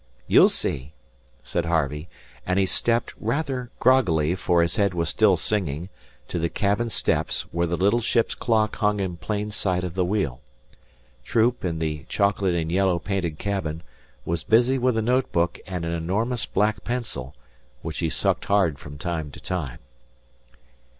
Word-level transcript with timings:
"You'll 0.25 0.49
see," 0.49 0.93
said 1.43 1.65
Harvey, 1.65 2.09
and 2.43 2.57
he 2.57 2.65
stepped, 2.65 3.13
rather 3.19 3.69
groggily, 3.79 4.33
for 4.33 4.63
his 4.63 4.77
head 4.77 4.95
was 4.95 5.09
still 5.09 5.37
singing, 5.37 5.89
to 6.27 6.39
the 6.39 6.49
cabin 6.49 6.89
steps 6.89 7.43
where 7.51 7.67
the 7.67 7.77
little 7.77 7.99
ship's 7.99 8.33
clock 8.33 8.77
hung 8.77 8.99
in 8.99 9.17
plain 9.17 9.51
sight 9.51 9.83
of 9.83 9.93
the 9.93 10.03
wheel. 10.03 10.41
Troop, 11.23 11.63
in 11.63 11.77
the 11.77 12.05
chocolate 12.09 12.55
and 12.55 12.71
yellow 12.71 12.97
painted 12.97 13.37
cabin, 13.37 13.83
was 14.25 14.43
busy 14.43 14.79
with 14.79 14.97
a 14.97 15.03
note 15.03 15.31
book 15.31 15.59
and 15.67 15.85
an 15.85 15.91
enormous 15.91 16.47
black 16.47 16.83
pencil 16.83 17.35
which 17.83 17.99
he 17.99 18.09
sucked 18.09 18.45
hard 18.45 18.79
from 18.79 18.97
time 18.97 19.29
to 19.29 19.39
time. 19.39 19.77